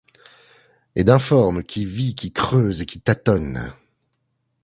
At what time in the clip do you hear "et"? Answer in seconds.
0.95-1.03, 2.81-2.87